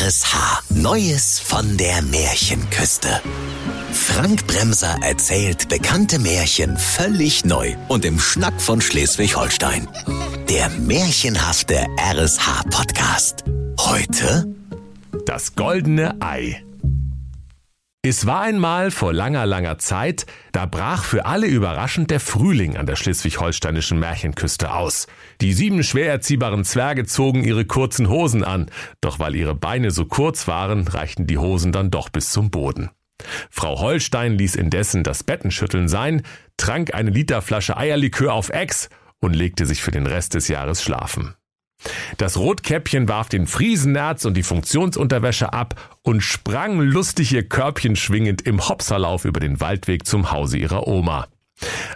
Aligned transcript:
RSH. 0.00 0.62
Neues 0.70 1.38
von 1.38 1.76
der 1.76 2.02
Märchenküste. 2.02 3.20
Frank 3.92 4.44
Bremser 4.48 4.98
erzählt 5.02 5.68
bekannte 5.68 6.18
Märchen 6.18 6.76
völlig 6.76 7.44
neu 7.44 7.76
und 7.86 8.04
im 8.04 8.18
Schnack 8.18 8.60
von 8.60 8.80
Schleswig-Holstein. 8.80 9.86
Der 10.48 10.68
märchenhafte 10.70 11.86
RSH-Podcast. 11.96 13.44
Heute 13.78 14.52
Das 15.26 15.54
goldene 15.54 16.20
Ei. 16.20 16.64
Es 18.06 18.26
war 18.26 18.42
einmal 18.42 18.90
vor 18.90 19.14
langer, 19.14 19.46
langer 19.46 19.78
Zeit, 19.78 20.26
da 20.52 20.66
brach 20.66 21.04
für 21.04 21.24
alle 21.24 21.46
überraschend 21.46 22.10
der 22.10 22.20
Frühling 22.20 22.76
an 22.76 22.84
der 22.84 22.96
schleswig-holsteinischen 22.96 23.98
Märchenküste 23.98 24.74
aus. 24.74 25.06
Die 25.40 25.54
sieben 25.54 25.82
schwer 25.82 26.10
erziehbaren 26.10 26.64
Zwerge 26.64 27.06
zogen 27.06 27.44
ihre 27.44 27.64
kurzen 27.64 28.10
Hosen 28.10 28.44
an, 28.44 28.70
doch 29.00 29.20
weil 29.20 29.34
ihre 29.34 29.54
Beine 29.54 29.90
so 29.90 30.04
kurz 30.04 30.46
waren, 30.46 30.86
reichten 30.86 31.26
die 31.26 31.38
Hosen 31.38 31.72
dann 31.72 31.90
doch 31.90 32.10
bis 32.10 32.28
zum 32.28 32.50
Boden. 32.50 32.90
Frau 33.48 33.80
Holstein 33.80 34.36
ließ 34.36 34.54
indessen 34.56 35.02
das 35.02 35.24
Bettenschütteln 35.24 35.88
sein, 35.88 36.24
trank 36.58 36.92
eine 36.92 37.08
Literflasche 37.08 37.78
Eierlikör 37.78 38.34
auf 38.34 38.50
Ex 38.50 38.90
und 39.20 39.32
legte 39.32 39.64
sich 39.64 39.82
für 39.82 39.92
den 39.92 40.06
Rest 40.06 40.34
des 40.34 40.48
Jahres 40.48 40.82
schlafen. 40.82 41.36
Das 42.16 42.36
Rotkäppchen 42.36 43.08
warf 43.08 43.28
den 43.28 43.46
Friesenerz 43.46 44.24
und 44.24 44.34
die 44.34 44.42
Funktionsunterwäsche 44.42 45.52
ab 45.52 45.98
und 46.02 46.20
sprang 46.20 46.80
lustig 46.80 47.32
ihr 47.32 47.48
Körbchen 47.48 47.96
schwingend 47.96 48.42
im 48.42 48.68
Hopserlauf 48.68 49.24
über 49.24 49.40
den 49.40 49.60
Waldweg 49.60 50.06
zum 50.06 50.32
Hause 50.32 50.58
ihrer 50.58 50.86
Oma. 50.86 51.28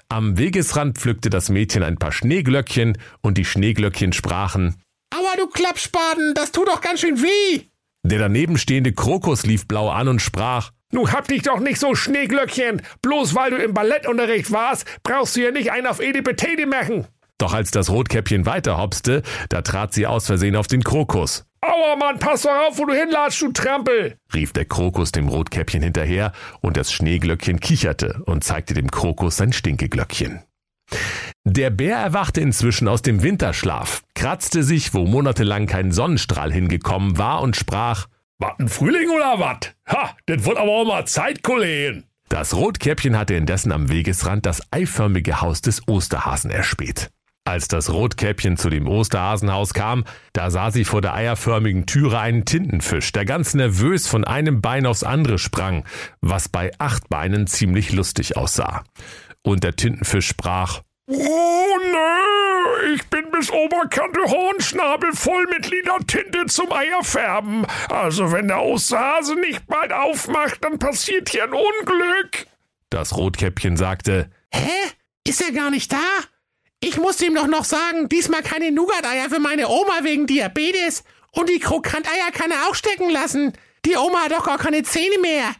Am 0.08 0.38
Wegesrand 0.38 0.98
pflückte 0.98 1.30
das 1.30 1.48
Mädchen 1.48 1.82
ein 1.82 1.96
paar 1.96 2.12
Schneeglöckchen 2.12 2.98
und 3.20 3.38
die 3.38 3.44
Schneeglöckchen 3.44 4.12
sprachen 4.12 4.76
Aua, 5.14 5.36
du 5.36 5.46
Klappspaten, 5.48 6.34
das 6.34 6.52
tut 6.52 6.68
doch 6.68 6.80
ganz 6.80 7.00
schön 7.00 7.22
weh. 7.22 7.62
Der 8.04 8.18
daneben 8.18 8.58
stehende 8.58 8.92
Krokus 8.92 9.44
lief 9.44 9.66
blau 9.66 9.90
an 9.90 10.08
und 10.08 10.20
sprach 10.20 10.70
Nu 10.92 11.10
hab 11.10 11.28
dich 11.28 11.42
doch 11.42 11.60
nicht 11.60 11.80
so 11.80 11.94
Schneeglöckchen. 11.94 12.82
Bloß 13.02 13.34
weil 13.34 13.50
du 13.50 13.56
im 13.56 13.74
Ballettunterricht 13.74 14.50
warst, 14.52 14.86
brauchst 15.02 15.36
du 15.36 15.42
ja 15.42 15.50
nicht 15.50 15.70
einen 15.70 15.86
auf 15.86 16.00
Edipetede 16.00 16.66
machen. 16.66 17.06
Doch 17.38 17.54
als 17.54 17.70
das 17.70 17.88
Rotkäppchen 17.90 18.46
weiterhopste, 18.46 19.22
da 19.48 19.62
trat 19.62 19.94
sie 19.94 20.06
aus 20.06 20.26
Versehen 20.26 20.56
auf 20.56 20.66
den 20.66 20.82
Krokus. 20.82 21.44
Aua, 21.60 21.96
Mann, 21.96 22.18
pass 22.18 22.42
doch 22.42 22.50
auf, 22.50 22.78
wo 22.78 22.84
du 22.84 22.94
hinlatschst, 22.94 23.42
du 23.42 23.52
Trampel. 23.52 24.16
rief 24.34 24.52
der 24.52 24.64
Krokus 24.64 25.12
dem 25.12 25.28
Rotkäppchen 25.28 25.82
hinterher, 25.82 26.32
und 26.60 26.76
das 26.76 26.92
Schneeglöckchen 26.92 27.60
kicherte 27.60 28.22
und 28.26 28.44
zeigte 28.44 28.74
dem 28.74 28.90
Krokus 28.90 29.36
sein 29.36 29.52
Stinkeglöckchen. 29.52 30.42
Der 31.44 31.70
Bär 31.70 31.96
erwachte 31.96 32.40
inzwischen 32.40 32.88
aus 32.88 33.02
dem 33.02 33.22
Winterschlaf, 33.22 34.02
kratzte 34.14 34.62
sich, 34.62 34.94
wo 34.94 35.04
monatelang 35.04 35.66
kein 35.66 35.92
Sonnenstrahl 35.92 36.52
hingekommen 36.52 37.18
war, 37.18 37.40
und 37.40 37.56
sprach 37.56 38.06
Wat, 38.38 38.58
ein 38.60 38.68
Frühling 38.68 39.10
oder 39.10 39.40
wat? 39.40 39.74
Ha, 39.88 40.16
das 40.26 40.44
wird 40.44 40.58
aber 40.58 40.70
auch 40.70 40.84
mal 40.84 41.06
Zeit, 41.06 41.42
Kollegen. 41.42 42.04
Das 42.28 42.54
Rotkäppchen 42.54 43.16
hatte 43.16 43.34
indessen 43.34 43.72
am 43.72 43.88
Wegesrand 43.88 44.46
das 44.46 44.62
eiförmige 44.70 45.40
Haus 45.40 45.60
des 45.60 45.88
Osterhasen 45.88 46.50
erspäht. 46.50 47.10
Als 47.48 47.66
das 47.66 47.90
Rotkäppchen 47.90 48.58
zu 48.58 48.68
dem 48.68 48.86
Osterhasenhaus 48.86 49.72
kam, 49.72 50.04
da 50.34 50.50
sah 50.50 50.70
sie 50.70 50.84
vor 50.84 51.00
der 51.00 51.14
eierförmigen 51.14 51.86
Türe 51.86 52.18
einen 52.18 52.44
Tintenfisch, 52.44 53.10
der 53.12 53.24
ganz 53.24 53.54
nervös 53.54 54.06
von 54.06 54.24
einem 54.24 54.60
Bein 54.60 54.84
aufs 54.84 55.02
andere 55.02 55.38
sprang, 55.38 55.86
was 56.20 56.50
bei 56.50 56.72
acht 56.76 57.08
Beinen 57.08 57.46
ziemlich 57.46 57.90
lustig 57.90 58.36
aussah. 58.36 58.84
Und 59.40 59.64
der 59.64 59.74
Tintenfisch 59.76 60.28
sprach, 60.28 60.82
Oh 61.06 61.14
nö, 61.14 62.92
ich 62.94 63.06
bin 63.06 63.30
bis 63.30 63.50
Oberkante 63.50 64.20
Hornschnabel 64.26 65.14
voll 65.14 65.46
mit 65.46 65.70
lila 65.70 66.00
Tinte 66.06 66.44
zum 66.48 66.70
Eierfärben. 66.70 67.64
Also 67.88 68.30
wenn 68.30 68.48
der 68.48 68.60
Osterhase 68.60 69.36
nicht 69.40 69.66
bald 69.66 69.94
aufmacht, 69.94 70.62
dann 70.62 70.78
passiert 70.78 71.30
hier 71.30 71.44
ein 71.44 71.54
Unglück. 71.54 72.46
Das 72.90 73.16
Rotkäppchen 73.16 73.78
sagte, 73.78 74.30
Hä? 74.52 74.68
Ist 75.26 75.40
er 75.40 75.52
gar 75.52 75.70
nicht 75.70 75.90
da? 75.90 75.96
Ich 76.80 76.96
musste 76.96 77.26
ihm 77.26 77.34
doch 77.34 77.48
noch 77.48 77.64
sagen, 77.64 78.08
diesmal 78.08 78.42
keine 78.42 78.70
Nougat-Eier 78.70 79.28
für 79.30 79.40
meine 79.40 79.68
Oma 79.68 80.04
wegen 80.04 80.26
Diabetes. 80.26 81.02
Und 81.32 81.48
die 81.48 81.58
Krokanteier 81.58 82.30
kann 82.32 82.50
er 82.50 82.68
auch 82.68 82.74
stecken 82.74 83.10
lassen. 83.10 83.52
Die 83.84 83.96
Oma 83.96 84.24
hat 84.24 84.32
doch 84.32 84.46
gar 84.46 84.58
keine 84.58 84.82
Zähne 84.82 85.18
mehr. 85.20 85.54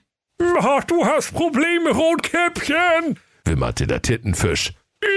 Ach, 0.61 0.85
du 0.85 1.05
hast 1.05 1.33
Probleme, 1.35 1.91
Rotkäppchen. 1.91 3.19
wimmerte 3.45 3.87
der 3.87 4.03
Tintenfisch. 4.03 4.73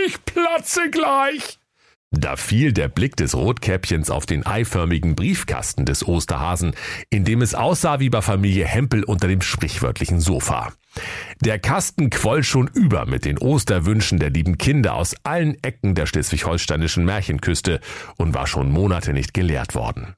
Ich 0.06 0.23
platze 0.25 0.89
gleich. 0.89 1.59
Da 2.12 2.35
fiel 2.35 2.73
der 2.73 2.89
Blick 2.89 3.16
des 3.16 3.35
Rotkäppchens 3.35 4.09
auf 4.09 4.25
den 4.25 4.45
eiförmigen 4.45 5.16
Briefkasten 5.16 5.85
des 5.85 6.06
Osterhasen, 6.06 6.75
in 7.09 7.23
dem 7.23 7.41
es 7.41 7.56
aussah 7.56 8.00
wie 8.00 8.09
bei 8.09 8.22
Familie 8.22 8.66
Hempel 8.66 9.03
unter 9.03 9.28
dem 9.28 9.41
sprichwörtlichen 9.41 10.19
Sofa. 10.19 10.73
Der 11.40 11.59
Kasten 11.59 12.09
quoll 12.09 12.44
schon 12.44 12.68
über 12.68 13.06
mit 13.06 13.25
den 13.25 13.38
Osterwünschen 13.38 14.19
der 14.19 14.29
lieben 14.29 14.57
Kinder 14.57 14.96
aus 14.96 15.16
allen 15.24 15.62
Ecken 15.63 15.96
der 15.96 16.06
schleswig-holsteinischen 16.06 17.06
Märchenküste 17.06 17.79
und 18.18 18.34
war 18.34 18.47
schon 18.47 18.72
Monate 18.72 19.13
nicht 19.13 19.34
geleert 19.34 19.74
worden. 19.74 20.16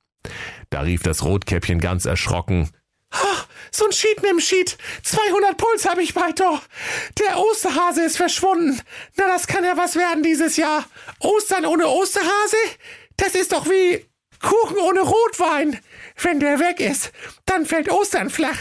Da 0.70 0.82
rief 0.82 1.04
das 1.04 1.24
Rotkäppchen 1.24 1.80
ganz 1.80 2.06
erschrocken, 2.06 2.70
Ach, 3.16 3.48
so 3.72 3.86
ein 3.86 3.92
Sheet 3.92 4.24
mit 4.24 4.32
dem 4.32 4.40
Sheet. 4.40 4.76
200 5.04 5.56
Puls 5.56 5.88
habe 5.88 6.02
ich 6.02 6.16
bald 6.16 6.40
doch. 6.40 6.62
Der 7.20 7.38
Osterhase 7.38 8.02
ist 8.02 8.18
verschwunden. 8.18 8.82
Na, 9.18 9.28
das 9.28 9.46
kann 9.46 9.64
ja 9.64 9.78
was 9.78 9.96
werden 9.96 10.24
dieses 10.24 10.58
Jahr. 10.58 10.86
Ostern 11.20 11.66
ohne 11.68 11.88
Osterhase? 11.88 12.58
Das 13.18 13.36
ist 13.36 13.52
doch 13.52 13.68
wie 13.68 14.04
Kuchen 14.40 14.78
ohne 14.78 15.02
Rotwein. 15.02 15.80
Wenn 16.22 16.40
der 16.40 16.60
weg 16.60 16.80
ist, 16.80 17.12
dann 17.46 17.66
fällt 17.66 17.92
Ostern 17.92 18.30
flach. 18.30 18.60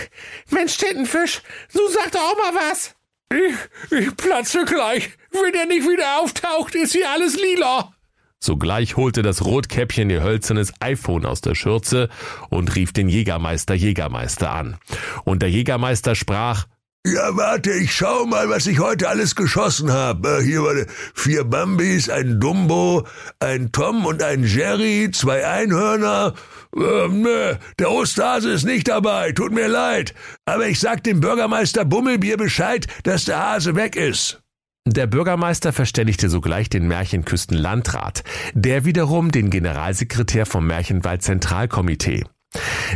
Mensch, 0.51 0.77
Tintenfisch, 0.77 1.43
du 1.73 1.81
sag 1.89 2.13
doch 2.13 2.21
auch 2.21 2.37
mal 2.37 2.61
was. 2.71 2.95
Ich, 3.31 3.99
ich 3.99 4.17
platze 4.17 4.65
gleich. 4.65 5.11
Wenn 5.31 5.55
er 5.55 5.67
nicht 5.67 5.89
wieder 5.89 6.21
auftaucht, 6.21 6.75
ist 6.75 6.93
hier 6.93 7.11
alles 7.11 7.37
lila. 7.37 7.93
Sogleich 8.39 8.97
holte 8.97 9.23
das 9.23 9.45
Rotkäppchen 9.45 10.11
ihr 10.11 10.23
hölzernes 10.23 10.73
iPhone 10.81 11.25
aus 11.27 11.43
der 11.43 11.55
Schürze 11.55 12.09
und 12.51 12.75
rief 12.75 12.93
den 12.93 13.09
Jägermeister 13.09 13.75
Jägermeister 13.75 14.51
an. 14.51 14.77
Und 15.25 15.43
der 15.43 15.51
Jägermeister 15.51 16.17
sprach, 16.17 16.67
Ja, 17.05 17.37
warte, 17.37 17.73
ich 17.73 17.93
schau 17.93 18.27
mal, 18.27 18.49
was 18.49 18.69
ich 18.69 18.79
heute 18.79 19.09
alles 19.09 19.35
geschossen 19.35 19.91
habe. 19.93 20.39
Äh, 20.39 20.43
Hier 20.45 20.63
waren 20.63 20.87
vier 21.15 21.43
Bambis, 21.43 22.09
ein 22.09 22.39
Dumbo, 22.39 23.05
ein 23.41 23.73
Tom 23.73 24.07
und 24.07 24.23
ein 24.23 24.45
Jerry, 24.45 25.11
zwei 25.13 25.45
Einhörner. 25.45 26.35
Ähm, 26.77 27.23
nö, 27.23 27.55
der 27.81 27.91
Osterhase 27.91 28.51
ist 28.53 28.65
nicht 28.65 28.87
dabei, 28.87 29.33
tut 29.33 29.51
mir 29.53 29.67
leid. 29.67 30.15
Aber 30.45 30.69
ich 30.69 30.79
sag 30.79 31.03
dem 31.03 31.21
Bürgermeister 31.21 31.85
Bummelbier 31.85 32.37
Bescheid, 32.37 32.87
dass 33.03 33.25
der 33.25 33.41
Hase 33.41 33.75
weg 33.75 33.97
ist. 33.97 34.41
Der 34.87 35.09
Bürgermeister 35.09 35.73
verständigte 35.73 36.29
sogleich 36.31 36.69
den 36.69 36.87
Märchenküstenlandrat, 36.87 38.23
der 38.55 38.85
wiederum 38.85 39.33
den 39.33 39.51
Generalsekretär 39.51 40.47
vom 40.47 40.69
Märchenwald 40.69 41.23
Zentralkomitee. 41.23 42.25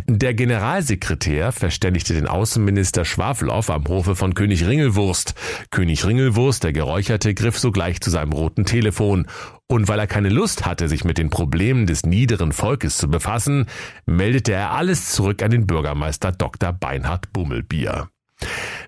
Der 0.06 0.34
Generalsekretär 0.34 1.52
verständigte 1.52 2.12
den 2.12 2.26
Außenminister 2.26 3.04
Schwafelow 3.04 3.68
am 3.70 3.86
Hofe 3.88 4.14
von 4.14 4.34
König 4.34 4.66
Ringelwurst. 4.66 5.34
König 5.70 6.04
Ringelwurst, 6.04 6.64
der 6.64 6.72
Geräucherte, 6.72 7.34
griff 7.34 7.58
sogleich 7.58 8.00
zu 8.00 8.10
seinem 8.10 8.32
roten 8.32 8.64
Telefon. 8.64 9.26
Und 9.68 9.88
weil 9.88 9.98
er 9.98 10.06
keine 10.06 10.28
Lust 10.28 10.66
hatte, 10.66 10.88
sich 10.88 11.04
mit 11.04 11.18
den 11.18 11.30
Problemen 11.30 11.86
des 11.86 12.04
niederen 12.04 12.52
Volkes 12.52 12.98
zu 12.98 13.08
befassen, 13.08 13.66
meldete 14.04 14.52
er 14.52 14.72
alles 14.72 15.12
zurück 15.12 15.42
an 15.42 15.50
den 15.50 15.66
Bürgermeister 15.66 16.32
Dr. 16.32 16.72
Beinhard 16.72 17.32
Bummelbier. 17.32 18.08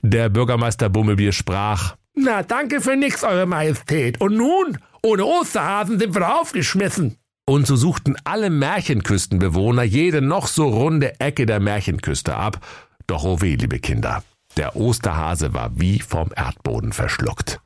Der 0.03 0.29
Bürgermeister 0.29 0.89
Bummelbier 0.89 1.33
sprach, 1.33 1.97
Na, 2.15 2.43
danke 2.43 2.81
für 2.81 2.97
nix, 2.97 3.25
Eure 3.25 3.47
Majestät. 3.47 4.21
Und 4.21 4.37
nun? 4.37 4.79
Ohne 5.03 5.25
Osterhasen 5.25 5.99
sind 5.99 6.15
wir 6.15 6.41
aufgeschmissen. 6.41 7.17
Und 7.49 7.67
so 7.67 7.77
suchten 7.77 8.15
alle 8.25 8.51
Märchenküstenbewohner 8.51 9.83
jede 9.83 10.21
noch 10.21 10.49
so 10.49 10.69
runde 10.69 11.19
Ecke 11.19 11.47
der 11.47 11.61
Märchenküste 11.61 12.37
ab. 12.37 12.61
Doch 13.07 13.25
oh 13.25 13.41
weh, 13.41 13.55
liebe 13.55 13.79
Kinder, 13.79 14.23
der 14.59 14.77
Osterhase 14.77 15.55
war 15.55 15.71
wie 15.81 16.01
vom 16.01 16.29
Erdboden 16.37 16.93
verschluckt. 16.93 17.59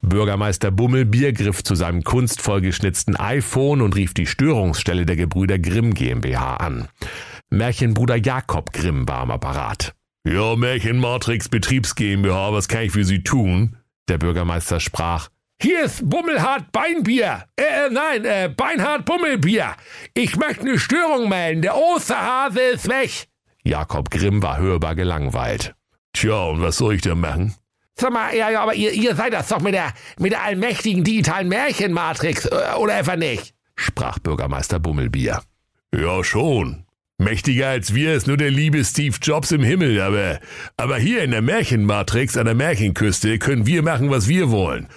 Bürgermeister 0.00 0.70
Bummelbier 0.70 1.34
griff 1.34 1.62
zu 1.62 1.74
seinem 1.74 2.04
kunstvoll 2.04 2.62
geschnitzten 2.62 3.14
iPhone 3.14 3.82
und 3.82 3.96
rief 3.96 4.14
die 4.14 4.24
Störungsstelle 4.24 5.04
der 5.04 5.16
Gebrüder 5.16 5.58
Grimm 5.58 5.92
GmbH 5.92 6.56
an. 6.56 6.88
Märchenbruder 7.50 8.16
Jakob 8.16 8.72
Grimm 8.72 9.06
war 9.06 9.18
am 9.18 9.30
Apparat. 9.30 9.94
Ja, 10.26 10.56
Märchenmatrix 10.56 11.50
Betriebs 11.50 11.96
GmbH, 11.96 12.54
was 12.54 12.66
kann 12.66 12.84
ich 12.84 12.92
für 12.92 13.04
Sie 13.04 13.22
tun? 13.22 13.76
Der 14.08 14.16
Bürgermeister 14.16 14.80
sprach. 14.80 15.28
Hier 15.62 15.84
ist 15.84 16.10
Bummelhart 16.10 16.72
Beinbier. 16.72 17.44
Äh, 17.54 17.62
äh, 17.62 17.90
nein, 17.90 18.24
äh, 18.24 18.52
Beinhard 18.54 19.04
Bummelbier. 19.04 19.76
Ich 20.12 20.36
möchte 20.36 20.62
eine 20.62 20.76
Störung 20.76 21.28
melden. 21.28 21.62
Der 21.62 21.76
Osterhase 21.76 22.60
ist 22.60 22.88
weg. 22.88 23.28
Jakob 23.62 24.10
Grimm 24.10 24.42
war 24.42 24.58
hörbar 24.58 24.96
gelangweilt. 24.96 25.76
Tja, 26.14 26.46
und 26.46 26.62
was 26.62 26.78
soll 26.78 26.94
ich 26.94 27.02
denn 27.02 27.20
machen? 27.20 27.54
Sag 27.94 28.12
mal, 28.12 28.34
ja, 28.34 28.50
ja, 28.50 28.60
aber 28.60 28.74
ihr, 28.74 28.90
ihr 28.90 29.14
seid 29.14 29.34
das 29.34 29.48
doch 29.48 29.60
mit 29.60 29.74
der, 29.74 29.92
mit 30.18 30.32
der 30.32 30.42
allmächtigen 30.42 31.04
digitalen 31.04 31.46
Märchenmatrix, 31.46 32.46
äh, 32.46 32.74
oder 32.76 32.98
etwa 32.98 33.14
nicht? 33.14 33.54
sprach 33.76 34.18
Bürgermeister 34.18 34.80
Bummelbier. 34.80 35.42
Ja, 35.94 36.24
schon. 36.24 36.86
Mächtiger 37.18 37.68
als 37.68 37.94
wir 37.94 38.14
ist 38.14 38.26
nur 38.26 38.36
der 38.36 38.50
liebe 38.50 38.84
Steve 38.84 39.16
Jobs 39.22 39.52
im 39.52 39.62
Himmel, 39.62 40.00
aber, 40.00 40.40
aber 40.76 40.96
hier 40.96 41.22
in 41.22 41.30
der 41.30 41.42
Märchenmatrix 41.42 42.36
an 42.36 42.46
der 42.46 42.56
Märchenküste 42.56 43.38
können 43.38 43.64
wir 43.64 43.84
machen, 43.84 44.10
was 44.10 44.26
wir 44.26 44.50
wollen. 44.50 44.88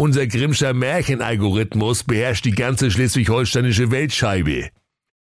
Unser 0.00 0.28
Grimmscher 0.28 0.74
Märchenalgorithmus 0.74 2.04
beherrscht 2.04 2.44
die 2.44 2.52
ganze 2.52 2.88
schleswig-holsteinische 2.88 3.90
Weltscheibe. 3.90 4.68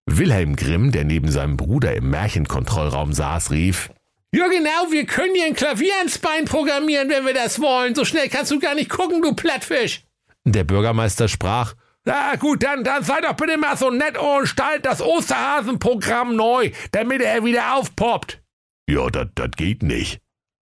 Wilhelm 0.05 0.57
Grimm, 0.57 0.91
der 0.91 1.05
neben 1.05 1.31
seinem 1.31 1.55
Bruder 1.55 1.95
im 1.95 2.09
Märchenkontrollraum 2.09 3.13
saß, 3.13 3.51
rief, 3.51 3.89
ja, 4.33 4.49
genau, 4.49 4.91
wir 4.91 5.05
können 5.05 5.33
dir 5.33 5.45
ein 5.45 5.53
Klavier 5.53 5.93
ans 5.99 6.17
Bein 6.17 6.43
programmieren, 6.43 7.09
wenn 7.09 7.25
wir 7.25 7.33
das 7.33 7.61
wollen. 7.61 7.95
So 7.95 8.03
schnell 8.03 8.27
kannst 8.27 8.51
du 8.51 8.59
gar 8.59 8.75
nicht 8.75 8.89
gucken, 8.89 9.21
du 9.21 9.33
Plattfisch. 9.33 10.03
Der 10.43 10.65
Bürgermeister 10.65 11.29
sprach, 11.29 11.75
na 12.03 12.35
gut, 12.35 12.61
dann, 12.61 12.83
dann 12.83 13.01
sei 13.01 13.21
doch 13.21 13.37
bitte 13.37 13.57
mal 13.57 13.77
so 13.77 13.89
nett 13.91 14.17
und 14.17 14.45
stalt 14.45 14.85
das 14.85 15.01
Osterhasenprogramm 15.01 16.35
neu, 16.35 16.71
damit 16.91 17.21
er 17.21 17.45
wieder 17.45 17.77
aufpoppt. 17.77 18.43
Ja, 18.89 19.09
das 19.09 19.51
geht 19.55 19.83
nicht, 19.83 20.19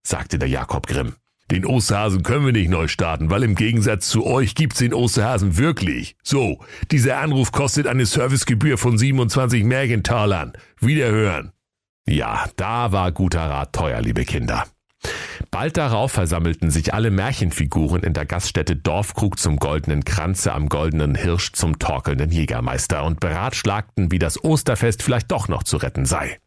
sagte 0.06 0.38
der 0.38 0.50
Jakob 0.50 0.86
Grimm. 0.86 1.14
Den 1.52 1.66
Osterhasen 1.66 2.22
können 2.22 2.46
wir 2.46 2.52
nicht 2.54 2.70
neu 2.70 2.88
starten, 2.88 3.28
weil 3.28 3.42
im 3.42 3.54
Gegensatz 3.54 4.08
zu 4.08 4.24
euch 4.24 4.54
gibt's 4.54 4.78
den 4.78 4.94
Osterhasen 4.94 5.58
wirklich. 5.58 6.16
So, 6.22 6.60
dieser 6.90 7.18
Anruf 7.18 7.52
kostet 7.52 7.86
eine 7.86 8.06
Servicegebühr 8.06 8.78
von 8.78 8.96
27 8.96 9.62
Märchentalern. 9.62 10.54
Wiederhören. 10.80 11.52
Ja, 12.08 12.46
da 12.56 12.92
war 12.92 13.12
guter 13.12 13.42
Rat 13.42 13.74
teuer, 13.74 14.00
liebe 14.00 14.24
Kinder. 14.24 14.64
Bald 15.50 15.76
darauf 15.76 16.12
versammelten 16.12 16.70
sich 16.70 16.94
alle 16.94 17.10
Märchenfiguren 17.10 18.02
in 18.02 18.14
der 18.14 18.24
Gaststätte 18.24 18.74
Dorfkrug 18.74 19.38
zum 19.38 19.58
goldenen 19.58 20.06
Kranze 20.06 20.54
am 20.54 20.70
goldenen 20.70 21.14
Hirsch 21.14 21.52
zum 21.52 21.78
torkelnden 21.78 22.30
Jägermeister 22.30 23.04
und 23.04 23.20
beratschlagten, 23.20 24.10
wie 24.10 24.18
das 24.18 24.42
Osterfest 24.42 25.02
vielleicht 25.02 25.30
doch 25.30 25.48
noch 25.48 25.64
zu 25.64 25.76
retten 25.76 26.06
sei. 26.06 26.38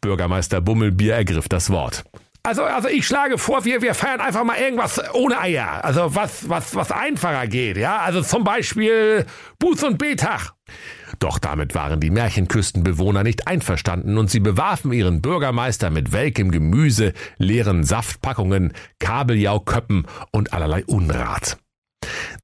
Bürgermeister 0.00 0.62
Bummelbier 0.62 1.16
ergriff 1.16 1.50
das 1.50 1.68
Wort. 1.68 2.04
Also, 2.44 2.64
also 2.64 2.88
ich 2.88 3.06
schlage 3.06 3.38
vor, 3.38 3.64
wir, 3.64 3.82
wir 3.82 3.94
feiern 3.94 4.20
einfach 4.20 4.42
mal 4.42 4.58
irgendwas 4.58 5.00
ohne 5.14 5.38
Eier. 5.38 5.84
Also 5.84 6.14
was, 6.16 6.48
was, 6.48 6.74
was 6.74 6.90
einfacher 6.90 7.46
geht, 7.46 7.76
ja? 7.76 7.98
Also 7.98 8.20
zum 8.20 8.42
Beispiel 8.42 9.26
Buß- 9.62 9.84
und 9.84 9.98
Betag. 9.98 10.52
Doch 11.20 11.38
damit 11.38 11.76
waren 11.76 12.00
die 12.00 12.10
Märchenküstenbewohner 12.10 13.22
nicht 13.22 13.46
einverstanden 13.46 14.18
und 14.18 14.28
sie 14.28 14.40
bewarfen 14.40 14.92
ihren 14.92 15.22
Bürgermeister 15.22 15.90
mit 15.90 16.10
welkem 16.10 16.50
Gemüse, 16.50 17.12
leeren 17.38 17.84
Saftpackungen, 17.84 18.72
Kabeljauköppen 18.98 20.08
und 20.32 20.52
allerlei 20.52 20.84
Unrat. 20.84 21.58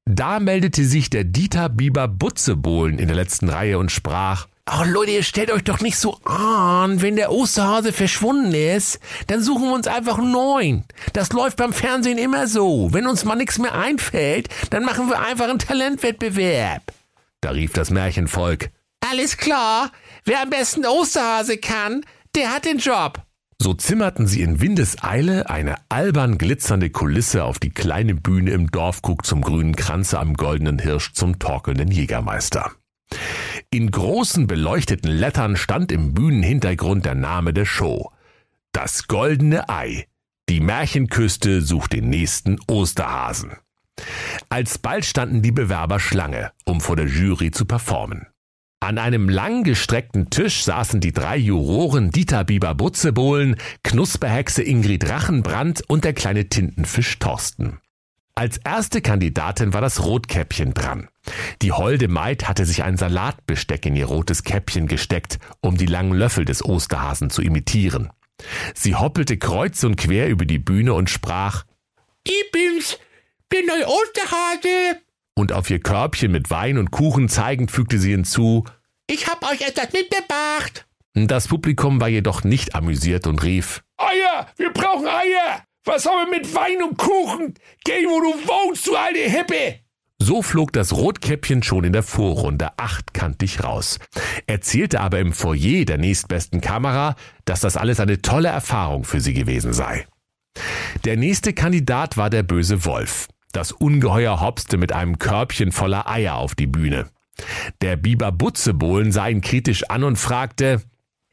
Da 0.05 0.39
meldete 0.39 0.85
sich 0.85 1.09
der 1.09 1.25
Dieter 1.25 1.67
Bieber 1.67 2.07
Butzebohlen 2.07 2.99
in 2.99 3.07
der 3.07 3.17
letzten 3.17 3.49
Reihe 3.49 3.77
und 3.77 3.91
sprach, 3.91 4.47
Oh 4.71 4.83
Leute, 4.83 5.11
ihr 5.11 5.23
stellt 5.23 5.51
euch 5.51 5.63
doch 5.63 5.79
nicht 5.79 5.97
so 5.97 6.19
an. 6.25 7.01
Wenn 7.01 7.15
der 7.15 7.31
Osterhase 7.31 7.91
verschwunden 7.91 8.53
ist, 8.53 8.99
dann 9.27 9.41
suchen 9.41 9.69
wir 9.69 9.73
uns 9.73 9.87
einfach 9.87 10.19
einen 10.19 10.31
neuen. 10.31 10.83
Das 11.13 11.31
läuft 11.31 11.57
beim 11.57 11.73
Fernsehen 11.73 12.19
immer 12.19 12.47
so. 12.47 12.93
Wenn 12.93 13.07
uns 13.07 13.25
mal 13.25 13.35
nichts 13.35 13.57
mehr 13.57 13.73
einfällt, 13.73 14.49
dann 14.69 14.85
machen 14.85 15.09
wir 15.09 15.19
einfach 15.19 15.49
einen 15.49 15.57
Talentwettbewerb. 15.57 16.83
Da 17.41 17.51
rief 17.51 17.73
das 17.73 17.89
Märchenvolk. 17.89 18.69
Alles 19.09 19.37
klar. 19.37 19.91
Wer 20.23 20.43
am 20.43 20.49
besten 20.51 20.85
Osterhase 20.85 21.57
kann, 21.57 22.05
der 22.35 22.53
hat 22.53 22.65
den 22.65 22.77
Job. 22.77 23.23
So 23.61 23.73
zimmerten 23.73 24.27
sie 24.27 24.41
in 24.41 24.61
Windeseile 24.61 25.49
eine 25.49 25.75
albern 25.89 26.37
glitzernde 26.37 26.91
Kulisse 26.91 27.43
auf 27.43 27.59
die 27.59 27.71
kleine 27.71 28.13
Bühne 28.13 28.51
im 28.51 28.69
Dorfkrug 28.69 29.25
zum 29.25 29.41
grünen 29.41 29.75
Kranze 29.75 30.19
am 30.19 30.35
goldenen 30.35 30.79
Hirsch 30.79 31.13
zum 31.13 31.39
torkelnden 31.39 31.89
Jägermeister. 31.91 32.71
In 33.71 33.91
großen 33.91 34.47
beleuchteten 34.47 35.11
Lettern 35.11 35.55
stand 35.55 35.91
im 35.91 36.15
Bühnenhintergrund 36.15 37.05
der 37.05 37.13
Name 37.13 37.53
der 37.53 37.65
Show. 37.65 38.11
Das 38.71 39.07
goldene 39.07 39.69
Ei. 39.69 40.07
Die 40.49 40.59
Märchenküste 40.59 41.61
sucht 41.61 41.93
den 41.93 42.09
nächsten 42.09 42.57
Osterhasen. 42.67 43.51
Alsbald 44.49 45.05
standen 45.05 45.43
die 45.43 45.51
Bewerber 45.51 45.99
Schlange, 45.99 46.51
um 46.65 46.81
vor 46.81 46.95
der 46.95 47.05
Jury 47.05 47.51
zu 47.51 47.65
performen. 47.65 48.25
An 48.79 48.97
einem 48.97 49.29
langgestreckten 49.29 50.31
Tisch 50.31 50.63
saßen 50.63 50.99
die 50.99 51.11
drei 51.11 51.37
Juroren 51.37 52.09
Dieter 52.09 52.45
Bieber 52.45 52.73
Butzebohlen, 52.73 53.55
Knusperhexe 53.83 54.63
Ingrid 54.63 55.07
Rachenbrand 55.07 55.83
und 55.87 56.05
der 56.05 56.13
kleine 56.13 56.49
Tintenfisch 56.49 57.19
Thorsten. 57.19 57.77
Als 58.33 58.57
erste 58.57 59.01
Kandidatin 59.01 59.73
war 59.73 59.81
das 59.81 60.03
Rotkäppchen 60.03 60.73
dran. 60.73 61.09
Die 61.61 61.71
holde 61.71 62.07
Maid 62.07 62.47
hatte 62.47 62.65
sich 62.65 62.83
ein 62.83 62.97
Salatbesteck 62.97 63.85
in 63.85 63.95
ihr 63.95 64.05
rotes 64.05 64.43
Käppchen 64.43 64.87
gesteckt, 64.87 65.39
um 65.61 65.77
die 65.77 65.85
langen 65.85 66.13
Löffel 66.13 66.45
des 66.45 66.63
Osterhasen 66.63 67.29
zu 67.29 67.41
imitieren. 67.41 68.09
Sie 68.73 68.95
hoppelte 68.95 69.37
kreuz 69.37 69.83
und 69.83 69.95
quer 69.95 70.29
über 70.29 70.45
die 70.45 70.59
Bühne 70.59 70.93
und 70.93 71.09
sprach 71.09 71.65
Ich 72.23 72.51
bin's, 72.51 72.97
bin 73.49 73.65
neue 73.65 73.87
Osterhase. 73.87 75.01
Und 75.35 75.53
auf 75.53 75.69
ihr 75.69 75.79
Körbchen 75.79 76.31
mit 76.31 76.49
Wein 76.49 76.77
und 76.77 76.91
Kuchen 76.91 77.29
zeigend 77.29 77.71
fügte 77.71 77.99
sie 77.99 78.11
hinzu 78.11 78.65
Ich 79.07 79.27
hab 79.27 79.49
euch 79.49 79.61
etwas 79.61 79.91
mitgebracht. 79.93 80.85
Das 81.13 81.47
Publikum 81.47 81.99
war 81.99 82.07
jedoch 82.07 82.43
nicht 82.43 82.75
amüsiert 82.75 83.27
und 83.27 83.43
rief 83.43 83.83
Eier, 83.97 84.47
wir 84.57 84.71
brauchen 84.71 85.07
Eier. 85.07 85.63
Was 85.83 86.05
haben 86.05 86.29
wir 86.29 86.39
mit 86.39 86.53
Wein 86.53 86.83
und 86.83 86.97
Kuchen? 86.97 87.55
Geh, 87.83 88.05
wo 88.05 88.19
du 88.21 88.47
wohnst, 88.47 88.85
du 88.87 88.95
alte 88.95 89.19
Hippe! 89.19 89.79
So 90.21 90.41
flog 90.41 90.73
das 90.73 90.93
Rotkäppchen 90.93 91.63
schon 91.63 91.85
in 91.85 91.93
der 91.93 92.03
Vorrunde 92.03 92.77
achtkantig 92.77 93.63
raus, 93.63 93.99
erzählte 94.47 94.99
aber 94.99 95.19
im 95.19 95.33
Foyer 95.33 95.85
der 95.85 95.97
nächstbesten 95.97 96.61
Kamera, 96.61 97.15
dass 97.45 97.61
das 97.61 97.77
alles 97.77 97.99
eine 97.99 98.21
tolle 98.21 98.49
Erfahrung 98.49 99.05
für 99.05 99.21
sie 99.21 99.33
gewesen 99.33 99.73
sei. 99.73 100.05
Der 101.05 101.17
nächste 101.17 101.53
Kandidat 101.53 102.17
war 102.17 102.29
der 102.29 102.43
böse 102.43 102.85
Wolf. 102.85 103.27
Das 103.51 103.71
Ungeheuer 103.71 104.41
hopste 104.41 104.77
mit 104.77 104.91
einem 104.91 105.17
Körbchen 105.17 105.71
voller 105.71 106.07
Eier 106.07 106.35
auf 106.35 106.53
die 106.53 106.67
Bühne. 106.67 107.07
Der 107.81 107.95
Biber 107.95 108.31
Butzebohlen 108.31 109.11
sah 109.11 109.27
ihn 109.27 109.41
kritisch 109.41 109.89
an 109.89 110.03
und 110.03 110.17
fragte, 110.17 110.81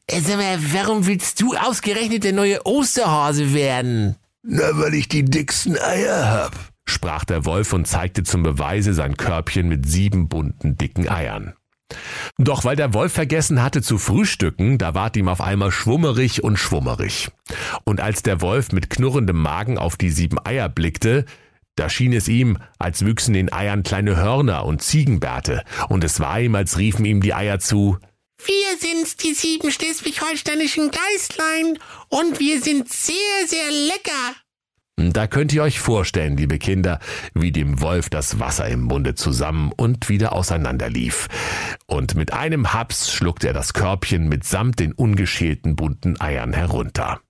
Sag 0.09 0.37
mal, 0.37 0.59
warum 0.73 1.07
willst 1.07 1.41
du 1.41 1.57
ausgerechnet 1.57 2.23
der 2.23 2.33
neue 2.33 2.65
Osterhase 2.65 3.53
werden? 3.53 4.17
Na, 4.43 4.71
weil 4.75 4.95
ich 4.95 5.09
die 5.09 5.25
dicksten 5.25 5.77
Eier 5.77 6.31
hab, 6.31 6.55
sprach 6.89 7.25
der 7.25 7.45
Wolf 7.45 7.73
und 7.73 7.87
zeigte 7.87 8.23
zum 8.23 8.43
Beweise 8.43 8.95
sein 8.95 9.17
Körbchen 9.17 9.69
mit 9.69 9.87
sieben 9.89 10.29
bunten 10.29 10.77
dicken 10.77 11.09
Eiern. 11.09 11.55
Doch 12.39 12.65
weil 12.65 12.77
der 12.77 12.95
Wolf 12.95 13.13
vergessen 13.13 13.63
hatte 13.63 13.81
zu 13.81 13.99
frühstücken, 13.99 14.79
da 14.79 14.95
ward 14.95 15.17
ihm 15.17 15.29
auf 15.29 15.41
einmal 15.41 15.71
schwummerig 15.71 16.43
und 16.43 16.59
schwummerig. 16.59 17.31
Und 17.85 18.01
als 18.01 18.23
der 18.23 18.41
Wolf 18.41 18.73
mit 18.73 18.91
knurrendem 18.91 19.41
Magen 19.41 19.79
auf 19.79 19.97
die 19.97 20.11
sieben 20.11 20.39
Eier 20.45 20.69
blickte, 20.69 21.25
da 21.77 21.89
schien 21.89 22.13
es 22.13 22.27
ihm, 22.27 22.59
als 22.79 23.05
wüchsen 23.05 23.35
in 23.35 23.53
Eiern 23.53 23.83
kleine 23.83 24.17
Hörner 24.17 24.65
und 24.65 24.83
Ziegenbärte, 24.83 25.63
und 25.89 26.03
es 26.05 26.21
war 26.21 26.41
ihm, 26.41 26.55
als 26.55 26.79
riefen 26.79 27.05
ihm 27.05 27.21
die 27.21 27.35
Eier 27.35 27.59
zu, 27.59 27.99
wir 28.45 28.79
sind's, 28.79 29.17
die 29.17 29.35
sieben 29.35 29.71
schleswig-holsteinischen 29.71 30.91
Geistlein, 30.91 31.79
und 32.09 32.39
wir 32.39 32.63
sind 32.63 32.93
sehr, 32.93 33.15
sehr 33.47 33.71
lecker. 33.71 34.37
Da 34.99 35.27
könnt 35.27 35.53
ihr 35.53 35.63
euch 35.63 35.79
vorstellen, 35.79 36.39
liebe 36.39 36.59
Kinder, 36.59 37.01
wie 37.35 37.53
dem 37.53 37.83
Wolf 37.83 38.09
das 38.09 38.41
Wasser 38.41 38.67
im 38.69 38.83
Munde 38.83 39.15
zusammen 39.15 39.71
und 39.77 40.09
wieder 40.09 40.33
auseinanderlief. 40.33 41.29
Und 41.87 42.15
mit 42.15 42.33
einem 42.33 42.73
Haps 42.73 43.13
schluckte 43.13 43.49
er 43.49 43.53
das 43.53 43.75
Körbchen 43.75 44.27
mitsamt 44.29 44.79
den 44.79 44.93
ungeschälten 44.93 45.77
bunten 45.77 46.19
Eiern 46.19 46.55
herunter. 46.55 47.21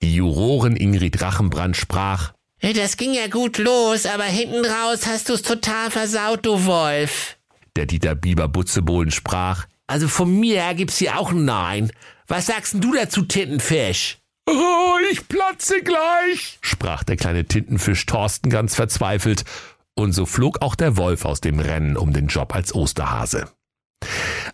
Die 0.00 0.14
Jurorin 0.14 0.76
Ingrid 0.76 1.20
Rachenbrand 1.20 1.76
sprach, 1.76 2.32
Das 2.60 2.96
ging 2.96 3.12
ja 3.12 3.26
gut 3.26 3.58
los, 3.58 4.06
aber 4.06 4.24
hinten 4.24 4.64
raus 4.64 5.06
hast 5.06 5.28
du's 5.28 5.42
total 5.42 5.90
versaut, 5.90 6.46
du 6.46 6.64
Wolf. 6.64 7.36
Der 7.76 7.84
Dieter 7.84 8.14
Bieber 8.14 8.48
Butzebohlen 8.48 9.10
sprach, 9.10 9.66
Also 9.86 10.08
von 10.08 10.40
mir 10.40 10.72
gibt's 10.72 10.96
hier 10.96 11.18
auch 11.18 11.32
ein 11.32 11.44
Nein. 11.44 11.92
Was 12.26 12.46
sagst 12.46 12.74
denn 12.74 12.80
du 12.80 12.94
dazu, 12.94 13.22
Tintenfisch? 13.22 14.17
Oh, 14.50 14.96
ich 15.12 15.28
platze 15.28 15.82
gleich, 15.82 16.58
sprach 16.62 17.04
der 17.04 17.16
kleine 17.16 17.44
Tintenfisch 17.44 18.06
Thorsten 18.06 18.48
ganz 18.48 18.74
verzweifelt, 18.74 19.44
und 19.94 20.12
so 20.12 20.24
flog 20.24 20.62
auch 20.62 20.74
der 20.74 20.96
Wolf 20.96 21.26
aus 21.26 21.42
dem 21.42 21.60
Rennen 21.60 21.98
um 21.98 22.14
den 22.14 22.28
Job 22.28 22.54
als 22.54 22.74
Osterhase. 22.74 23.50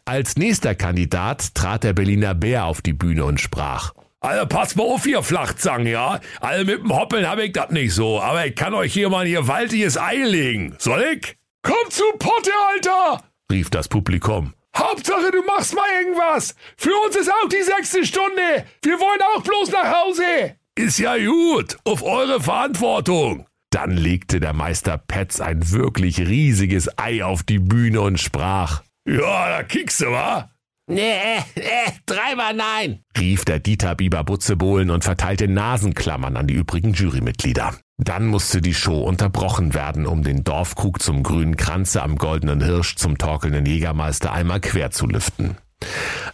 Als 0.05 0.37
nächster 0.37 0.75
Kandidat 0.75 1.55
trat 1.55 1.85
der 1.85 1.93
Berliner 1.93 2.35
Bär 2.35 2.65
auf 2.65 2.83
die 2.83 2.93
Bühne 2.93 3.25
und 3.25 3.41
sprach. 3.41 3.93
Also 4.19 4.47
pass 4.47 4.75
mal 4.75 4.83
auf, 4.83 5.07
ihr 5.07 5.23
Flachzangen, 5.23 5.87
ja? 5.87 6.19
Also 6.41 6.65
mit 6.65 6.81
dem 6.81 6.97
Hoppeln 6.97 7.29
hab 7.29 7.39
ich 7.39 7.53
das 7.53 7.71
nicht 7.71 7.95
so, 7.95 8.21
aber 8.21 8.47
ich 8.47 8.57
kann 8.57 8.75
euch 8.75 8.93
hier 8.93 9.11
mal 9.11 9.27
ein 9.27 9.33
gewaltiges 9.33 9.97
Ei 9.97 10.17
legen. 10.17 10.75
Soll 10.79 11.05
ich? 11.15 11.37
Komm 11.63 11.91
zu 11.91 12.05
Potte, 12.19 12.51
Alter! 12.73 13.23
rief 13.53 13.71
das 13.71 13.87
Publikum. 13.89 14.55
Hauptsache, 14.77 15.31
du 15.31 15.43
machst 15.43 15.75
mal 15.75 15.87
irgendwas. 16.01 16.55
Für 16.77 16.93
uns 17.07 17.17
ist 17.17 17.31
auch 17.31 17.49
die 17.49 17.63
sechste 17.63 18.05
Stunde. 18.05 18.67
Wir 18.83 18.99
wollen 18.99 19.21
auch 19.35 19.43
bloß 19.43 19.71
nach 19.71 20.03
Hause. 20.03 20.57
Ist 20.77 20.99
ja 20.99 21.17
gut. 21.17 21.77
Auf 21.85 22.03
eure 22.03 22.41
Verantwortung. 22.41 23.47
Dann 23.71 23.93
legte 23.93 24.41
der 24.41 24.53
Meister 24.53 24.99
Petz 24.99 25.41
ein 25.41 25.71
wirklich 25.71 26.21
riesiges 26.21 26.99
Ei 26.99 27.25
auf 27.25 27.43
die 27.43 27.59
Bühne 27.59 28.01
und 28.01 28.21
sprach. 28.21 28.83
Ja, 29.07 29.49
da 29.49 29.63
kickst 29.63 30.01
du, 30.01 30.07
wa? 30.07 30.51
Nee, 30.87 31.39
äh, 31.55 31.91
dreimal 32.05 32.55
nein, 32.55 33.03
rief 33.19 33.47
der 33.47 33.59
Dieter 33.59 33.95
Biber 33.95 34.23
Butzebohlen 34.23 34.91
und 34.91 35.03
verteilte 35.03 35.49
Nasenklammern 35.49 36.37
an 36.37 36.47
die 36.47 36.55
übrigen 36.55 36.93
Jurymitglieder. 36.93 37.75
Dann 37.97 38.27
musste 38.27 38.61
die 38.61 38.75
Show 38.75 39.03
unterbrochen 39.03 39.73
werden, 39.73 40.07
um 40.07 40.25
den 40.25 40.43
Dorfkrug 40.43 41.01
zum 41.01 41.23
grünen 41.23 41.57
Kranze 41.57 42.03
am 42.03 42.17
goldenen 42.17 42.61
Hirsch 42.63 42.97
zum 42.97 43.19
torkelnden 43.19 43.67
Jägermeister 43.67 44.33
einmal 44.33 44.61
quer 44.61 44.91
zu 44.91 45.07
lüften. 45.07 45.57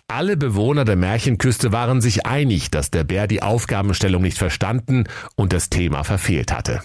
Alle 0.09 0.37
Bewohner 0.37 0.85
der 0.85 0.97
Märchenküste 0.97 1.73
waren 1.73 2.00
sich 2.00 2.26
einig, 2.26 2.71
dass 2.71 2.90
der 2.90 3.05
Bär 3.05 3.26
die 3.26 3.43
Aufgabenstellung 3.43 4.23
nicht 4.23 4.38
verstanden 4.38 5.05
und 5.37 5.52
das 5.52 5.71
Thema 5.71 6.02
verfehlt 6.05 6.52
hatte. 6.52 6.83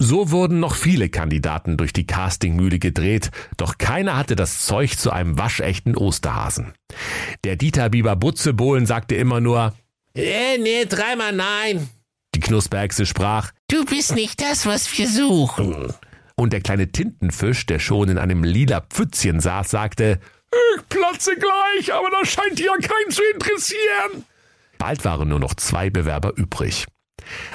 So 0.00 0.30
wurden 0.30 0.58
noch 0.58 0.74
viele 0.74 1.08
Kandidaten 1.08 1.76
durch 1.76 1.92
die 1.92 2.06
Castingmühle 2.06 2.78
gedreht, 2.78 3.30
doch 3.56 3.78
keiner 3.78 4.16
hatte 4.16 4.36
das 4.36 4.64
Zeug 4.66 4.98
zu 4.98 5.10
einem 5.10 5.38
waschechten 5.38 5.96
Osterhasen. 5.96 6.72
Der 7.44 7.56
Dieter 7.56 7.90
Biber 7.90 8.16
Butzebohlen 8.16 8.86
sagte 8.86 9.14
immer 9.14 9.40
nur, 9.40 9.72
äh, 10.14 10.58
nee, 10.58 10.84
dreimal 10.88 11.32
nein. 11.32 11.88
Die 12.34 12.40
Knusperchse 12.40 13.06
sprach, 13.06 13.52
Du 13.68 13.84
bist 13.84 14.14
nicht 14.14 14.40
das, 14.40 14.66
was 14.66 14.96
wir 14.98 15.08
suchen. 15.08 15.94
Und 16.36 16.52
der 16.52 16.60
kleine 16.60 16.90
Tintenfisch, 16.90 17.66
der 17.66 17.78
schon 17.78 18.08
in 18.08 18.18
einem 18.18 18.42
lila 18.42 18.80
Pfützchen 18.80 19.40
saß, 19.40 19.70
sagte, 19.70 20.20
Ich 20.76 20.88
platze 20.88 21.36
gleich, 21.36 21.92
aber 21.92 22.10
das 22.10 22.28
scheint 22.30 22.58
ja 22.58 22.72
keinen 22.72 23.10
zu 23.10 23.22
interessieren. 23.32 24.24
Bald 24.78 25.04
waren 25.04 25.28
nur 25.28 25.38
noch 25.38 25.54
zwei 25.54 25.90
Bewerber 25.90 26.32
übrig. 26.36 26.86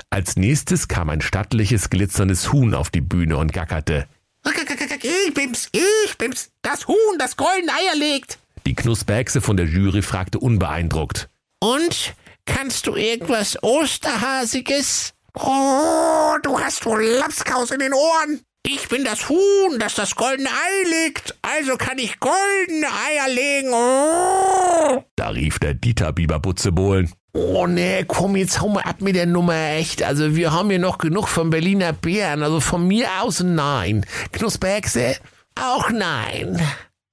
Als 0.09 0.35
nächstes 0.35 0.87
kam 0.87 1.09
ein 1.09 1.21
stattliches, 1.21 1.89
glitzerndes 1.89 2.51
Huhn 2.51 2.73
auf 2.73 2.89
die 2.89 3.01
Bühne 3.01 3.37
und 3.37 3.53
gackerte. 3.53 4.07
Ich 4.45 5.33
bin's, 5.33 5.69
ich 5.73 6.17
bin's, 6.17 6.51
das 6.61 6.87
Huhn, 6.87 7.17
das 7.19 7.35
goldene 7.37 7.71
Eier 7.71 7.95
legt. 7.97 8.39
Die 8.65 8.73
Knusperchse 8.73 9.41
von 9.41 9.57
der 9.57 9.67
Jury 9.67 10.01
fragte 10.01 10.39
unbeeindruckt. 10.39 11.29
Und, 11.59 12.15
kannst 12.45 12.87
du 12.87 12.95
irgendwas 12.95 13.61
Osterhasiges? 13.63 15.13
Oh, 15.35 16.37
du 16.43 16.59
hast 16.59 16.85
wohl 16.85 17.03
Lapskaus 17.03 17.71
in 17.71 17.79
den 17.79 17.93
Ohren. 17.93 18.41
Ich 18.65 18.89
bin 18.89 19.05
das 19.05 19.29
Huhn, 19.29 19.79
das 19.79 19.95
das 19.95 20.15
goldene 20.15 20.49
Ei 20.49 20.89
legt. 20.89 21.35
Also 21.41 21.77
kann 21.77 21.97
ich 21.97 22.19
goldene 22.19 22.87
Eier 22.87 23.29
legen. 23.33 23.69
Oh. 23.73 25.03
Da 25.15 25.29
rief 25.29 25.59
der 25.59 25.73
Dieter 25.73 26.11
Biber 26.11 26.39
Butzebohlen. 26.39 27.11
Oh 27.33 27.67
nee, 27.67 28.03
komm, 28.05 28.35
jetzt 28.35 28.59
hau 28.59 28.69
mal 28.69 28.83
ab 28.83 29.01
mit 29.01 29.15
der 29.15 29.27
Nummer, 29.27 29.71
echt. 29.71 30.03
Also 30.03 30.35
wir 30.35 30.51
haben 30.51 30.69
hier 30.69 30.79
noch 30.79 30.97
genug 30.97 31.29
vom 31.29 31.51
Berliner 31.51 31.93
Bären. 31.93 32.43
Also 32.43 32.59
von 32.59 32.85
mir 32.87 33.07
aus 33.21 33.39
nein. 33.41 34.05
Knusperhexe? 34.33 35.15
Auch 35.55 35.89
nein. 35.89 36.61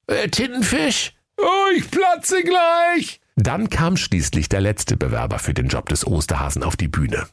Äh, 0.09 0.28
Tintenfisch? 0.28 1.12
Oh, 1.38 1.71
ich 1.76 1.90
platze 1.90 2.42
gleich. 2.42 3.21
Dann 3.36 3.68
kam 3.68 3.96
schließlich 3.96 4.48
der 4.48 4.60
letzte 4.60 4.96
Bewerber 4.96 5.38
für 5.38 5.54
den 5.54 5.68
Job 5.68 5.88
des 5.90 6.06
Osterhasen 6.06 6.62
auf 6.62 6.76
die 6.76 6.88
Bühne. 6.88 7.26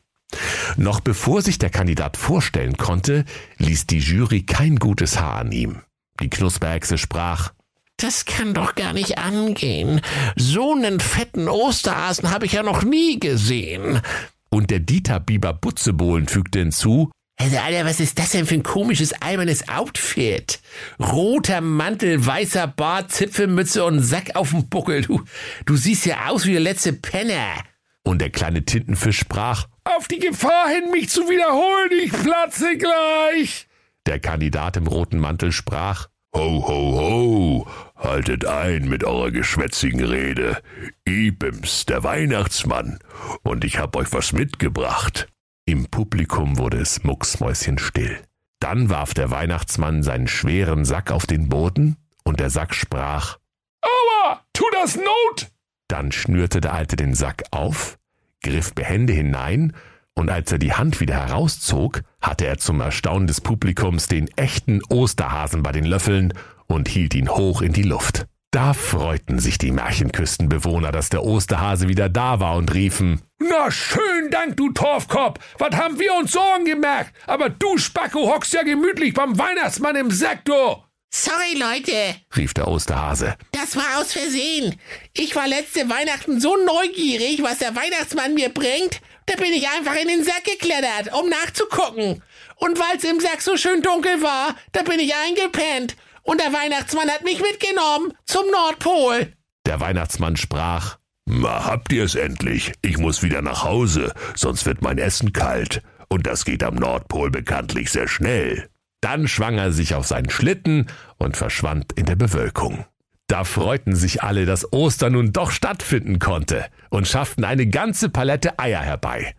Noch 0.78 1.00
bevor 1.00 1.42
sich 1.42 1.60
der 1.60 1.70
Kandidat 1.70 2.18
vorstellen 2.18 2.78
konnte, 2.78 3.26
ließ 3.58 3.88
die 3.88 4.00
Jury 4.00 4.44
kein 4.44 4.78
gutes 4.78 5.20
Haar 5.20 5.38
an 5.38 5.52
ihm. 5.52 5.82
Die 6.20 6.30
Knusperhexe 6.30 6.98
sprach, 6.98 7.54
das 7.98 8.26
kann 8.26 8.54
doch 8.54 8.76
gar 8.76 8.94
nicht 8.94 9.18
angehen. 9.18 10.02
So 10.36 10.74
einen 10.74 11.00
fetten 11.00 11.48
Osterhasen 11.48 12.32
habe 12.32 12.46
ich 12.46 12.54
ja 12.54 12.64
noch 12.64 12.84
nie 12.84 13.20
gesehen. 13.20 14.02
Und 14.50 14.72
der 14.72 14.80
Dieter 14.80 15.20
Biber 15.20 15.54
Butzebohlen 15.54 16.28
fügte 16.28 16.60
hinzu, 16.60 17.12
also, 17.44 17.58
Alter, 17.58 17.86
was 17.86 18.00
ist 18.00 18.18
das 18.18 18.32
denn 18.32 18.46
für 18.46 18.54
ein 18.54 18.64
komisches, 18.64 19.12
albernes 19.22 19.68
Outfit? 19.68 20.62
Roter 20.98 21.60
Mantel, 21.60 22.26
weißer 22.26 22.68
Bart, 22.68 23.12
Zipfelmütze 23.12 23.84
und 23.84 24.00
Sack 24.00 24.36
auf 24.36 24.52
dem 24.52 24.70
Buckel. 24.70 25.02
Du, 25.02 25.22
du 25.66 25.76
siehst 25.76 26.06
ja 26.06 26.28
aus 26.28 26.46
wie 26.46 26.54
der 26.54 26.62
letzte 26.62 26.94
Penner. 26.94 27.56
Und 28.04 28.22
der 28.22 28.30
kleine 28.30 28.64
Tintenfisch 28.64 29.20
sprach, 29.20 29.68
Auf 29.84 30.08
die 30.08 30.20
Gefahr 30.20 30.70
hin, 30.70 30.90
mich 30.92 31.10
zu 31.10 31.22
wiederholen, 31.28 31.92
ich 32.02 32.14
platze 32.14 32.78
gleich. 32.78 33.68
Der 34.06 34.20
Kandidat 34.20 34.78
im 34.78 34.88
roten 34.88 35.20
Mantel 35.20 35.52
sprach, 35.52 36.08
Ho, 36.34 36.66
ho, 36.66 36.98
ho, 36.98 37.68
haltet 37.98 38.46
ein 38.46 38.88
mit 38.88 39.04
eurer 39.04 39.32
geschwätzigen 39.32 40.04
Rede. 40.04 40.62
Ibims, 41.06 41.86
der 41.86 42.04
Weihnachtsmann, 42.06 43.00
und 43.44 43.66
ich 43.66 43.80
hab 43.80 43.98
euch 43.98 44.14
was 44.14 44.32
mitgebracht. 44.32 45.28
Im 45.66 45.86
Publikum 45.86 46.58
wurde 46.58 46.78
es 46.78 47.04
mucksmäuschenstill. 47.06 48.20
Dann 48.60 48.90
warf 48.90 49.14
der 49.14 49.32
Weihnachtsmann 49.32 50.04
seinen 50.04 50.28
schweren 50.28 50.84
Sack 50.84 51.10
auf 51.10 51.26
den 51.26 51.48
Boden 51.48 51.96
und 52.26 52.42
der 52.42 52.50
Sack 52.50 52.76
sprach, 52.76 53.38
Aua, 53.82 54.42
tu 54.52 54.66
das 54.74 54.98
Not! 54.98 55.52
Dann 55.88 56.12
schnürte 56.12 56.60
der 56.60 56.74
Alte 56.74 56.98
den 56.98 57.14
Sack 57.14 57.44
auf, 57.52 57.98
griff 58.42 58.74
behende 58.74 59.14
hinein 59.14 59.74
und 60.16 60.30
als 60.30 60.52
er 60.52 60.58
die 60.58 60.74
Hand 60.74 61.00
wieder 61.00 61.16
herauszog, 61.16 62.04
hatte 62.22 62.46
er 62.46 62.58
zum 62.58 62.82
Erstaunen 62.82 63.28
des 63.28 63.40
Publikums 63.40 64.08
den 64.08 64.28
echten 64.36 64.82
Osterhasen 64.90 65.64
bei 65.64 65.72
den 65.72 65.86
Löffeln 65.86 66.34
und 66.68 66.90
hielt 66.90 67.16
ihn 67.16 67.30
hoch 67.30 67.62
in 67.62 67.72
die 67.72 67.84
Luft. 67.84 68.28
Da 68.54 68.74
freuten 68.74 69.40
sich 69.40 69.58
die 69.58 69.72
Märchenküstenbewohner, 69.72 70.92
dass 70.92 71.10
der 71.10 71.24
Osterhase 71.24 71.88
wieder 71.88 72.08
da 72.08 72.40
war 72.40 72.56
und 72.56 72.72
riefen, 72.72 73.20
Na 73.40 73.72
schön 73.72 74.30
Dank, 74.30 74.58
du 74.58 74.72
Torfkopf, 74.72 75.40
was 75.58 75.76
haben 75.76 75.98
wir 75.98 76.14
uns 76.14 76.34
Sorgen 76.34 76.64
gemerkt? 76.64 77.16
Aber 77.26 77.50
du 77.50 77.80
Spacko 77.80 78.32
hockst 78.32 78.54
ja 78.54 78.62
gemütlich 78.62 79.16
beim 79.16 79.40
Weihnachtsmann 79.40 79.96
im 79.96 80.12
Sektor. 80.12 80.88
Sorry, 81.12 81.56
Leute, 81.56 82.16
rief 82.38 82.54
der 82.54 82.68
Osterhase. 82.68 83.38
Das 83.54 83.76
war 83.76 84.00
aus 84.00 84.14
Versehen. 84.14 84.80
Ich 85.14 85.36
war 85.36 85.48
letzte 85.48 85.90
Weihnachten 85.90 86.40
so 86.40 86.56
neugierig, 86.56 87.42
was 87.42 87.58
der 87.58 87.76
Weihnachtsmann 87.76 88.36
mir 88.36 88.50
bringt, 88.50 89.02
da 89.26 89.36
bin 89.36 89.52
ich 89.52 89.68
einfach 89.68 89.96
in 89.96 90.10
den 90.10 90.24
Sack 90.24 90.44
geklettert, 90.44 91.12
um 91.20 91.28
nachzugucken. 91.28 92.22
Und 92.58 92.78
weil's 92.78 93.04
im 93.04 93.20
Sack 93.20 93.42
so 93.42 93.58
schön 93.58 93.82
dunkel 93.82 94.22
war, 94.22 94.56
da 94.74 94.84
bin 94.84 95.00
ich 95.00 95.16
eingepennt. 95.16 95.96
Und 96.24 96.40
der 96.40 96.54
Weihnachtsmann 96.54 97.10
hat 97.10 97.24
mich 97.24 97.42
mitgenommen 97.42 98.14
zum 98.26 98.44
Nordpol. 98.52 99.34
Der 99.66 99.80
Weihnachtsmann 99.80 100.38
sprach, 100.38 100.98
Na, 101.26 101.66
habt 101.66 101.92
ihr's 101.94 102.16
endlich. 102.16 102.74
Ich 102.82 102.98
muss 102.98 103.24
wieder 103.24 103.42
nach 103.42 103.64
Hause, 103.64 104.14
sonst 104.36 104.66
wird 104.66 104.82
mein 104.82 104.98
Essen 104.98 105.34
kalt. 105.34 105.82
Und 106.10 106.28
das 106.28 106.46
geht 106.46 106.64
am 106.64 106.76
Nordpol 106.76 107.32
bekanntlich 107.32 107.92
sehr 107.92 108.08
schnell. 108.08 108.70
Dann 109.02 109.28
schwang 109.28 109.58
er 109.58 109.72
sich 109.72 109.96
auf 109.96 110.08
seinen 110.08 110.30
Schlitten 110.30 110.88
und 111.18 111.36
verschwand 111.36 111.94
in 111.94 112.06
der 112.06 112.16
Bewölkung. 112.16 112.86
Da 113.28 113.44
freuten 113.44 113.96
sich 113.96 114.22
alle, 114.22 114.46
dass 114.46 114.72
Ostern 114.72 115.14
nun 115.14 115.34
doch 115.34 115.52
stattfinden 115.52 116.20
konnte 116.20 116.66
und 116.90 117.08
schafften 117.08 117.44
eine 117.44 117.68
ganze 117.68 118.10
Palette 118.10 118.60
Eier 118.60 118.82
herbei. 118.82 119.34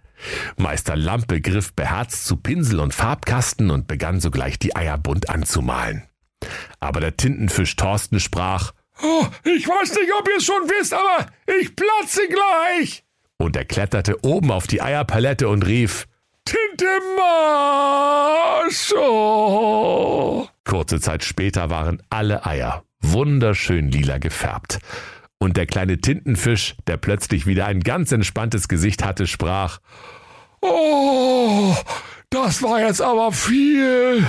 Meister 0.57 0.97
Lampe 0.97 1.41
griff 1.41 1.75
beherzt 1.75 2.25
zu 2.25 2.37
Pinsel 2.37 2.81
und 2.81 2.95
Farbkasten 2.95 3.71
und 3.71 3.87
begann 3.87 4.21
sogleich 4.21 4.59
die 4.59 4.75
Eier 4.75 4.99
bunt 4.99 5.29
anzumalen. 5.29 6.03
Aber 6.85 7.01
der 7.01 7.17
Tintenfisch 7.17 7.77
Thorsten 7.77 8.21
sprach, 8.21 8.73
oh, 9.03 9.27
ich 9.45 9.67
weiß 9.67 9.95
nicht, 9.95 10.13
ob 10.19 10.29
ihr 10.29 10.37
es 10.37 10.45
schon 10.45 10.69
wisst, 10.69 10.93
aber 10.93 11.27
ich 11.61 11.75
platze 11.75 12.29
gleich. 12.29 13.05
Und 13.39 13.57
er 13.57 13.65
kletterte 13.65 14.23
oben 14.23 14.51
auf 14.53 14.67
die 14.67 14.83
Eierpalette 14.83 15.49
und 15.49 15.65
rief, 15.67 16.07
Tinte 16.45 16.85
Marso. 18.77 20.49
Kurze 20.65 21.01
Zeit 21.01 21.25
später 21.25 21.71
waren 21.71 22.03
alle 22.11 22.45
Eier 22.45 22.85
wunderschön 23.01 23.91
lila 23.91 24.19
gefärbt. 24.19 24.79
Und 25.39 25.57
der 25.57 25.65
kleine 25.67 25.99
Tintenfisch, 25.99 26.77
der 26.87 26.99
plötzlich 26.99 27.47
wieder 27.47 27.67
ein 27.67 27.81
ganz 27.81 28.13
entspanntes 28.13 28.69
Gesicht 28.69 29.05
hatte, 29.05 29.27
sprach, 29.27 29.79
Oh, 30.61 31.75
das 32.31 32.63
war 32.63 32.81
jetzt 32.81 33.03
aber 33.03 33.33
viel. 33.33 34.27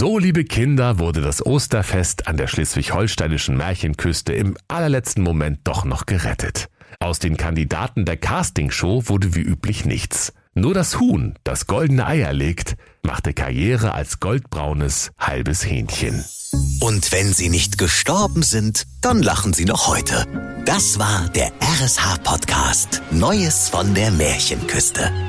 So, 0.00 0.16
liebe 0.16 0.44
Kinder, 0.44 1.00
wurde 1.00 1.20
das 1.20 1.44
Osterfest 1.44 2.28
an 2.28 2.36
der 2.36 2.46
schleswig-holsteinischen 2.46 3.56
Märchenküste 3.56 4.32
im 4.32 4.56
allerletzten 4.68 5.24
Moment 5.24 5.58
doch 5.64 5.84
noch 5.84 6.06
gerettet. 6.06 6.68
Aus 7.00 7.18
den 7.18 7.36
Kandidaten 7.36 8.04
der 8.04 8.16
Castingshow 8.16 9.08
wurde 9.08 9.34
wie 9.34 9.40
üblich 9.40 9.84
nichts. 9.86 10.32
Nur 10.54 10.72
das 10.72 11.00
Huhn, 11.00 11.34
das 11.42 11.66
goldene 11.66 12.06
Eier 12.06 12.32
legt, 12.32 12.76
machte 13.02 13.34
Karriere 13.34 13.92
als 13.92 14.20
goldbraunes 14.20 15.10
halbes 15.18 15.66
Hähnchen. 15.66 16.24
Und 16.78 17.10
wenn 17.10 17.32
sie 17.32 17.48
nicht 17.48 17.76
gestorben 17.76 18.44
sind, 18.44 18.86
dann 19.00 19.20
lachen 19.20 19.52
sie 19.52 19.64
noch 19.64 19.88
heute. 19.88 20.26
Das 20.64 21.00
war 21.00 21.28
der 21.30 21.50
RSH-Podcast 21.60 23.02
Neues 23.10 23.68
von 23.68 23.94
der 23.94 24.12
Märchenküste. 24.12 25.10